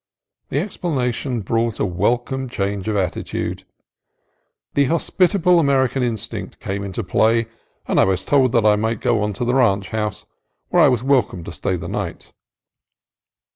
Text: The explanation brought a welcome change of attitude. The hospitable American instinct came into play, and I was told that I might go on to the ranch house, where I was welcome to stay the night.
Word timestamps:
The 0.49 0.57
explanation 0.57 1.41
brought 1.41 1.79
a 1.79 1.85
welcome 1.85 2.49
change 2.49 2.87
of 2.87 2.95
attitude. 2.95 3.65
The 4.73 4.85
hospitable 4.85 5.59
American 5.59 6.01
instinct 6.01 6.59
came 6.59 6.83
into 6.83 7.03
play, 7.03 7.45
and 7.87 7.99
I 7.99 8.05
was 8.05 8.25
told 8.25 8.51
that 8.53 8.65
I 8.65 8.75
might 8.75 8.99
go 8.99 9.21
on 9.21 9.33
to 9.33 9.45
the 9.45 9.53
ranch 9.53 9.89
house, 9.89 10.25
where 10.69 10.81
I 10.81 10.89
was 10.89 11.03
welcome 11.03 11.43
to 11.43 11.51
stay 11.51 11.75
the 11.75 11.87
night. 11.87 12.33